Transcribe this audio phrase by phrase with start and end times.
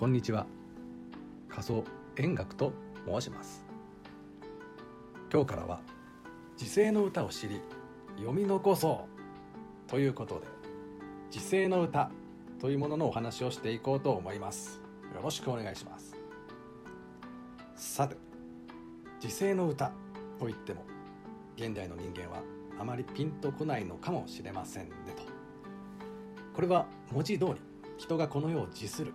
[0.00, 0.46] こんにちは。
[1.50, 1.84] 仮想
[2.16, 2.72] 円楽と
[3.06, 3.66] 申します。
[5.30, 5.82] 今日からは
[6.56, 7.60] 時世の歌を知り
[8.16, 9.06] 読み残そ
[9.86, 10.46] うということで
[11.30, 12.10] 時世の歌
[12.62, 14.80] というもののお話をしていこうと思います。
[15.14, 16.16] よろしくお願いします。
[17.76, 18.16] さて
[19.20, 19.92] 時世の歌
[20.38, 20.82] といっても
[21.58, 22.42] 現代の人間は
[22.78, 25.24] あまりピンとこないのかもしれませんねと。
[26.54, 27.54] これは文字通り
[27.98, 29.12] 人がこの世を辞する、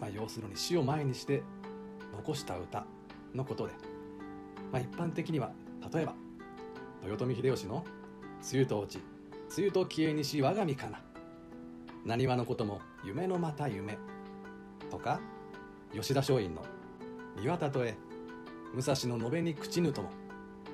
[0.00, 1.42] まあ、要するに死を前にして
[2.16, 2.84] 残した歌
[3.34, 3.72] のことで、
[4.72, 5.52] まあ、一般的には
[5.92, 6.14] 例えば
[7.02, 7.84] 豊臣秀吉の
[8.42, 9.02] 「梅雨と落ち
[9.56, 11.00] 梅雨と消えにし我が身かな」
[12.04, 13.98] 「なにわのことも夢のまた夢」
[14.90, 15.20] とか
[15.92, 16.64] 吉田松陰の
[17.42, 17.96] 「岩田とえ
[18.74, 20.10] 武蔵の延べに口ぬとも」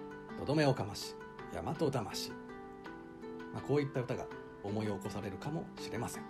[0.38, 1.14] 「とどめをかまし
[1.52, 2.32] 大和魂」
[3.52, 4.26] まあ、こういった歌が
[4.64, 6.24] 思い起こされるかもしれません。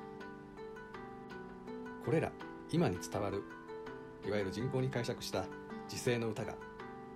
[2.04, 2.30] これら
[2.74, 3.44] 今に伝わる
[4.26, 5.44] いわゆる人口に解釈した
[5.88, 6.56] 時世の歌が、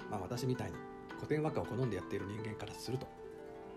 [0.08, 0.76] まあ、私みたいに
[1.16, 3.08] 古典和歌を好んでやっている人間からすると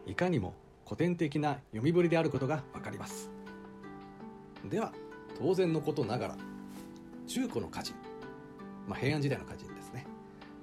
[0.05, 0.53] いかにも
[0.85, 3.31] 古典的な読みぶりであることが分かります。
[4.69, 4.93] では
[5.39, 6.37] 当然のことながら
[7.25, 7.95] 中古の歌人、
[8.87, 10.05] まあ、平安時代の歌人ですね、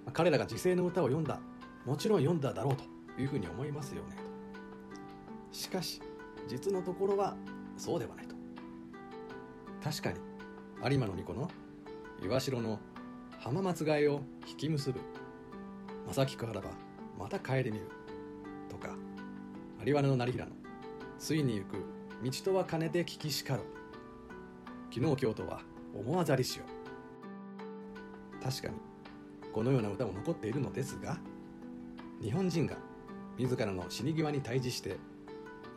[0.05, 1.41] まあ、彼らが時世の歌を読んだ
[1.85, 2.85] もちろん読んだだろうと
[3.21, 4.15] いうふうに思いますよね。
[5.51, 6.01] しかし
[6.47, 7.37] 実のところは
[7.77, 8.37] そうではないと。
[9.83, 10.28] 確かに
[10.81, 11.51] 有馬の巫女の
[12.23, 12.79] 岩城の
[13.41, 15.01] 浜松替えを引き結ぶ。
[16.09, 16.71] 正木あらば
[17.19, 17.89] また帰り見る
[18.71, 18.95] とか
[19.85, 20.53] 有馬の成平の
[21.19, 21.99] ついに行く。
[22.23, 23.63] 道とは兼ねて聞きしかろ
[24.93, 25.61] 昨日京都は
[25.95, 26.65] 思わざりしよ
[28.43, 28.75] 確かに
[29.53, 31.19] このような歌も残っているのですが
[32.21, 32.77] 日本人が
[33.37, 34.97] 自らの死に際に対峙して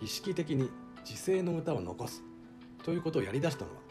[0.02, 0.72] 意識的に
[1.06, 2.24] 時世の歌を残す。
[2.84, 3.82] ということをやりだしたのは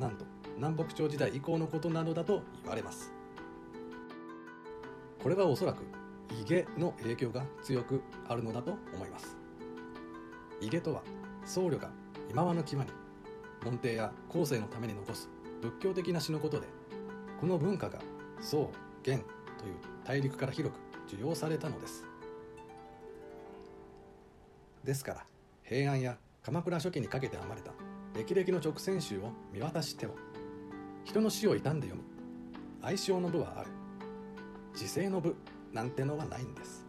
[0.00, 0.24] なんと
[0.56, 3.12] 南北朝時代以降のことなのだと言われます。
[5.22, 5.84] これはおそらく
[6.40, 9.36] 威下の影響が強くあるのだと思います。
[10.60, 11.02] 威下とは
[11.44, 11.90] 僧侶が
[12.30, 12.90] 今和の際に
[13.64, 15.28] 門弟や後世のために残す
[15.60, 16.66] 仏教的な詩のことで
[17.40, 17.98] この文化が
[18.40, 18.70] 宋
[19.02, 19.18] 元
[19.58, 19.74] という
[20.04, 20.78] 大陸から広く
[21.12, 22.04] 受容されたのです。
[24.84, 25.26] ですから
[25.64, 27.72] 平安や鎌倉初期にかけて編まれた
[28.14, 30.14] 歴々の直線集を見渡しても
[31.16, 32.02] 人の死を悼んで読む。
[32.82, 33.70] 愛称の部はある。
[34.74, 35.34] 時世の部
[35.72, 36.84] なんてのはないんです。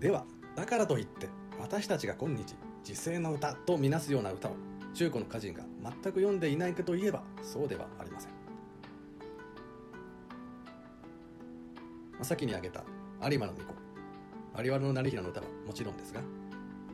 [0.00, 0.24] では
[0.56, 1.28] だからといって
[1.60, 4.56] 私たちが今日時世の歌とみなすような歌を
[4.94, 8.36] 中古の歌人が全く読んでいないかといえばそうではありません、ま
[12.22, 12.82] あ、先に挙げた
[13.30, 13.64] 有馬の巫
[14.54, 16.20] 女有馬の成平の歌はもちろんですが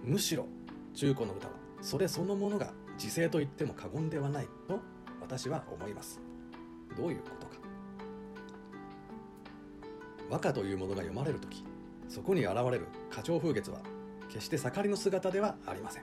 [0.05, 0.45] むしろ
[0.93, 4.81] 中古の歌はそれそのものが時世と言っても過言ではないと
[5.29, 6.23] 私は思います。
[6.97, 7.53] どういうことか。
[10.31, 11.65] 和歌というものが読まれる時
[12.09, 13.81] そこに現れる花鳥風月は
[14.29, 16.03] 決して盛りの姿ではありません。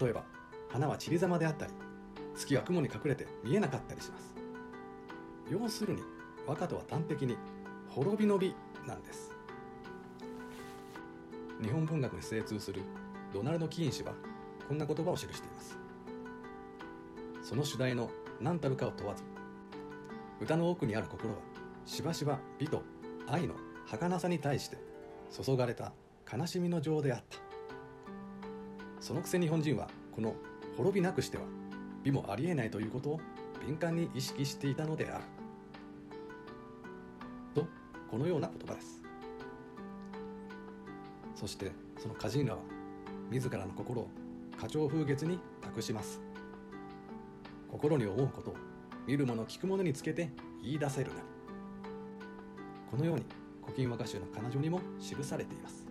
[0.00, 0.24] 例えば
[0.68, 1.72] 花は散りざまであったり
[2.36, 4.34] 月は雲に隠れて見えなかったりします。
[5.50, 6.02] 要するに
[6.46, 7.38] 和歌とは端的に
[7.88, 8.54] 滅びの美
[8.86, 9.34] なんです。
[11.62, 12.82] 日本文学に精通する
[13.32, 14.12] ドナルド・キーン氏は
[14.68, 15.87] こんな言葉を記しています。
[17.48, 18.10] その主題の
[18.42, 19.24] 何たるかを問わず
[20.38, 21.38] 歌の奥にある心は
[21.86, 22.82] しばしば美と
[23.26, 23.54] 愛の
[23.86, 24.76] 儚さに対して
[25.30, 25.94] 注がれた
[26.30, 27.38] 悲しみの情であった。
[29.00, 30.34] そのくせ日本人はこの
[30.76, 31.44] 滅びなくしては
[32.04, 33.20] 美もありえないということを
[33.66, 35.24] 敏感に意識していたのである。
[37.54, 37.66] と
[38.10, 39.02] このような言葉です。
[41.34, 42.60] そしてその歌人らは
[43.30, 44.10] 自らの心を
[44.58, 46.27] 花鳥風月に託します。
[47.70, 48.56] 心に思うことを
[49.06, 50.30] 見る者聞く者につけて
[50.62, 51.16] 言い出せるな。
[51.16, 51.22] り
[52.90, 53.24] このように
[53.64, 55.86] 古今和歌集の彼女にも記されています。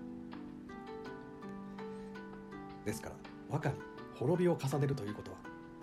[2.86, 3.16] ですから
[3.50, 3.76] 和歌に
[4.16, 5.38] 滅びを重ねるということは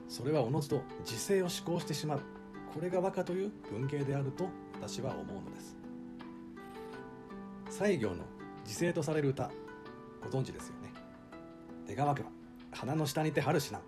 [0.09, 2.21] それはおのずと時勢を思考してしまう。
[2.73, 5.77] これが和歌という文芸であると私は思うのです。
[7.71, 8.25] 西行の
[8.65, 9.51] 時勢とされる歌
[10.23, 10.93] ご存知ですよね。
[11.87, 12.31] 出川家は
[12.73, 13.81] 花の下にて春しな。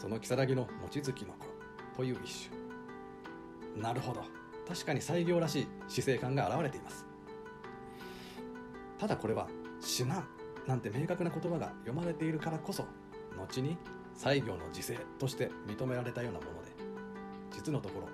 [0.00, 1.50] その如月の望月の頃
[1.96, 4.22] という一首なるほど。
[4.66, 7.06] 確かに西行らしい死生観が現れています。
[8.98, 9.48] ただこれは
[9.80, 10.28] 「死なん」
[10.66, 12.84] なんて明確な言葉が読まれているからこそ
[13.36, 13.78] 後に
[14.14, 16.72] 西行の時勢として認められたようなもので
[17.52, 18.08] 実のところ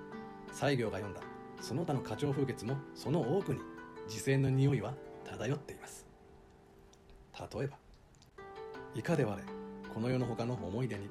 [0.53, 1.21] 西行が読んだ
[1.59, 3.59] その他の花鳥風月もその多くに
[4.07, 4.93] 時勢の匂いは
[5.25, 6.05] 漂っています。
[7.53, 7.77] 例えば
[8.93, 9.37] いかで我
[9.93, 11.09] この世の他の思い出に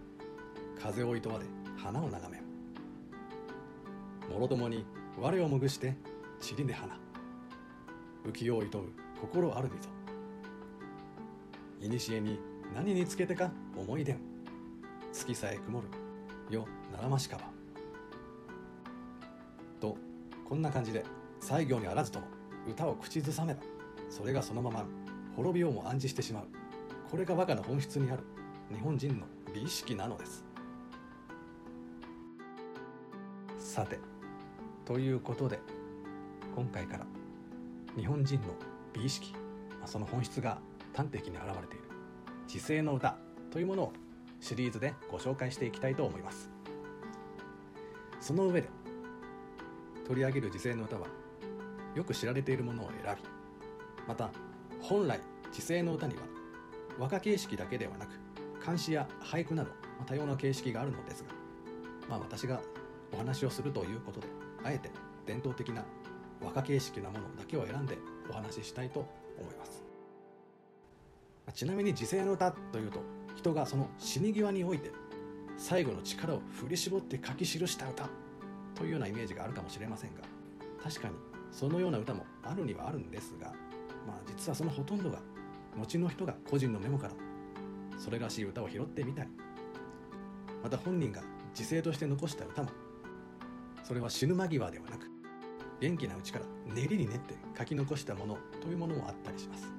[0.80, 2.44] 風をいとわで花を眺める
[4.32, 4.84] もろともに
[5.18, 5.94] 我をもぐして
[6.56, 6.98] 塵で花。
[8.24, 8.84] 浮世をいとう
[9.20, 9.88] 心あるみぞ。
[12.08, 12.40] 古に
[12.74, 14.18] 何につけてか思い出ん。
[15.12, 15.88] 月さえ曇る。
[16.50, 17.44] よ習ましかば
[19.80, 19.96] と
[20.46, 21.04] こんな感じで
[21.40, 22.26] 西行にあらずとも
[22.68, 23.60] 歌を口ずさめば
[24.10, 24.84] それがそのまま
[25.36, 26.48] 滅びようも暗示してしまう。
[27.10, 28.24] これが和歌の本質にある
[28.72, 30.43] 日本人の美意識なのです。
[33.64, 33.98] さて
[34.84, 35.58] ということで
[36.54, 37.06] 今回から
[37.96, 38.48] 日本人の
[38.92, 39.34] 美意識
[39.86, 40.58] その本質が
[40.94, 41.84] 端的に表れている
[42.46, 43.16] 時世の歌
[43.50, 43.92] というものを
[44.38, 46.50] シリーズでご紹介していきたいと思います。
[48.20, 48.68] その上で
[50.06, 51.06] 取り上げる時世の歌は
[51.94, 53.22] よく知られているものを選び
[54.06, 54.30] また
[54.82, 55.20] 本来
[55.52, 56.20] 時世の歌には
[56.98, 58.10] 和歌形式だけではなく
[58.62, 59.70] 漢詩や俳句など
[60.04, 61.30] 多様な形式があるのですが、
[62.10, 62.60] まあ、私が
[63.14, 64.26] お話をするということで
[64.64, 64.90] あえて
[65.26, 65.84] 伝統的な
[66.42, 67.96] 和歌形式なものだけを選んで
[68.28, 69.00] お話ししたいと
[69.38, 69.84] 思います。
[71.52, 73.00] ちなみに時世の歌というと
[73.36, 74.90] 人がその死に際において
[75.56, 78.08] 最後の力を振り絞って書き記した歌
[78.74, 80.22] というようなイメージがあるかもしれませんが
[80.82, 81.14] 確かに
[81.52, 83.48] そのような歌もあるにはあるんですが、
[84.06, 85.18] まあ、実はそのほとんどが
[85.76, 87.14] 後の人が個人のメモから
[87.98, 89.30] それらしい歌を拾ってみたり
[90.62, 91.22] また本人が
[91.54, 92.70] 時勢として残した歌も
[93.84, 95.10] それは死ぬ間際ではなく
[95.80, 99.70] 元気なうちから練りに練って書き残したものというものもあったりします。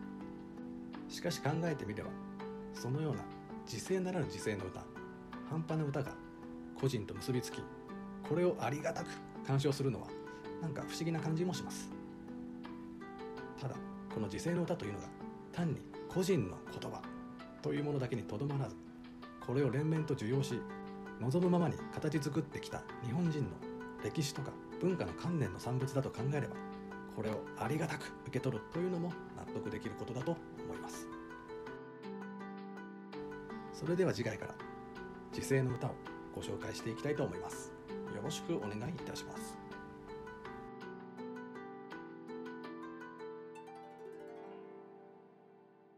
[1.10, 2.10] しかし考えてみれば
[2.74, 3.22] そのような
[3.66, 4.84] 時勢ならぬ時勢の歌
[5.50, 6.12] 半端な歌が
[6.80, 7.62] 個人と結びつき
[8.28, 9.07] これをありがたく
[9.46, 10.08] 鑑賞するのは
[10.62, 11.90] なんか不思議な感じもします。
[13.60, 13.75] ただ
[14.13, 15.08] この時勢の歌というのが
[15.51, 17.01] 単に個人の言葉
[17.62, 18.75] というものだけにとどまらず
[19.46, 20.60] これを連綿と受容し
[21.19, 23.64] 望むままに形作ってきた日本人の
[24.06, 26.56] 歴史とか文化の観念の産物だと考えれば
[27.16, 31.07] これをありがたく受け取るというのも納得できることだと思います。
[33.74, 34.56] それでは次回から
[35.34, 35.96] 時世の歌を
[36.36, 37.74] ご紹介していきたいと思います。
[38.16, 39.64] よろしくお願いいたします。